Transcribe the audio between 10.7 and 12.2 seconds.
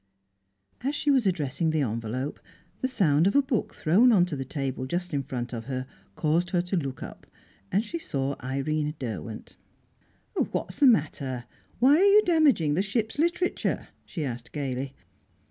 the matter? Why are